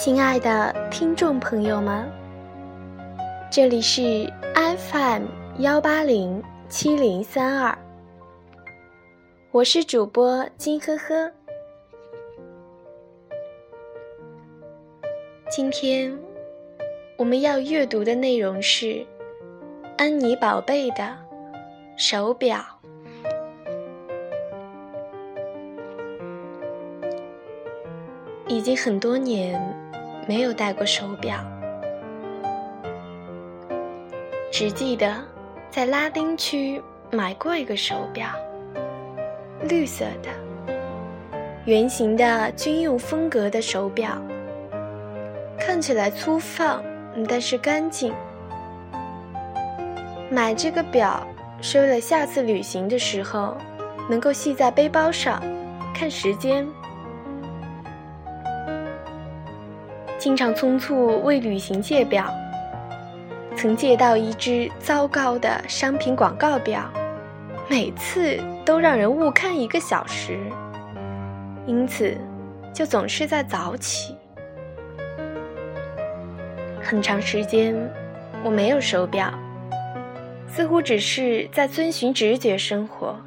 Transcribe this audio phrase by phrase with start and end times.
[0.00, 2.08] 亲爱的听众朋友们，
[3.50, 5.24] 这里是 FM
[5.58, 7.76] 幺八零七零三二，
[9.50, 11.32] 我是主播金呵呵。
[15.50, 16.16] 今天
[17.16, 19.04] 我们要阅读的内容是
[19.96, 21.12] 安妮宝贝的
[21.96, 22.64] 手表。
[28.46, 29.60] 已经很多年
[30.28, 31.38] 没有戴过手表，
[34.52, 35.10] 只记得
[35.70, 38.28] 在拉丁区买过一个手表，
[39.62, 40.28] 绿色的，
[41.64, 44.20] 圆形的军用风格的手表，
[45.58, 46.84] 看起来粗放，
[47.26, 48.12] 但是干净。
[50.30, 51.26] 买这个表
[51.62, 53.56] 是为了下次旅行的时候
[54.10, 55.42] 能够系在背包上，
[55.94, 56.68] 看时间。
[60.28, 62.30] 经常匆促为旅行借表，
[63.56, 66.84] 曾借到一只糟糕的商品广告表，
[67.66, 70.38] 每次都让人误看一个小时，
[71.64, 72.14] 因此
[72.74, 74.14] 就总是在早起。
[76.82, 77.74] 很长时间
[78.44, 79.32] 我没有手表，
[80.46, 83.18] 似乎只是在遵循直觉生活。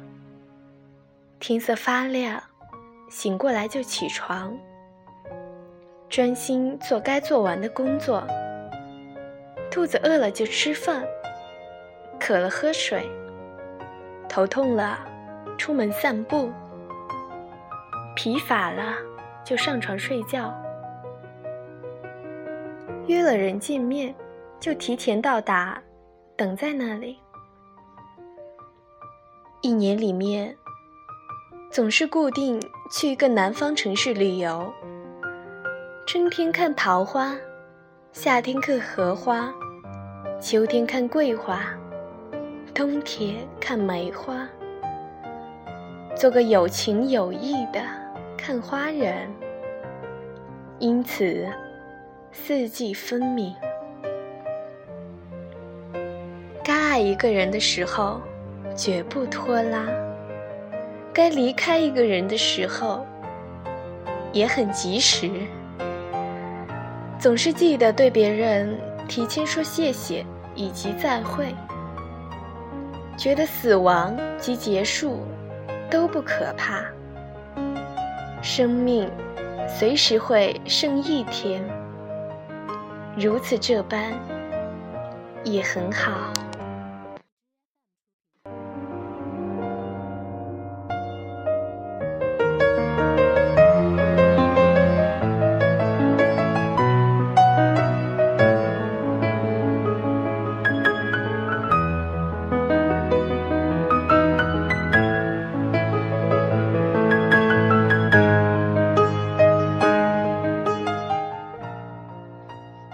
[1.40, 2.40] 天色发亮，
[3.10, 4.56] 醒过来就起床。
[6.12, 8.22] 专心做该做完的工作。
[9.70, 11.02] 肚子饿了就吃饭，
[12.20, 13.10] 渴了喝水，
[14.28, 14.98] 头痛了
[15.56, 16.52] 出门散步，
[18.14, 18.94] 疲乏了
[19.42, 20.52] 就上床睡觉。
[23.06, 24.14] 约了人见面，
[24.60, 25.82] 就提前到达，
[26.36, 27.18] 等在那里。
[29.62, 30.54] 一年里面，
[31.70, 32.60] 总是固定
[32.92, 34.70] 去一个南方城市旅游。
[36.04, 37.34] 春天看桃花，
[38.12, 39.50] 夏天看荷花，
[40.40, 41.62] 秋天看桂花，
[42.74, 44.46] 冬天看梅花。
[46.16, 47.80] 做个有情有义的
[48.36, 49.30] 看花人，
[50.80, 51.46] 因此
[52.32, 53.54] 四季分明。
[56.64, 58.20] 该爱一个人的时候，
[58.76, 59.86] 绝不拖拉；
[61.12, 63.06] 该离开一个人的时候，
[64.32, 65.30] 也很及时。
[67.22, 71.54] 总是记得对别人提前说谢谢以及再会，
[73.16, 75.20] 觉得死亡及结束
[75.88, 76.82] 都不可怕，
[78.42, 79.08] 生命
[79.68, 81.62] 随时会剩一天，
[83.16, 84.12] 如此这般
[85.44, 86.32] 也很好。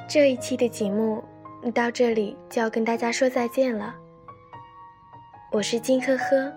[0.09, 1.23] 这一期的节目
[1.75, 3.95] 到这里就要跟大家说再见了。
[5.53, 6.51] 我是金呵呵，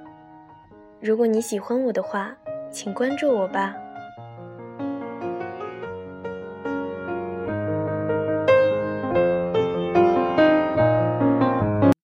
[1.01, 2.33] 如果你喜欢我的话，
[2.71, 3.75] 请关注我吧。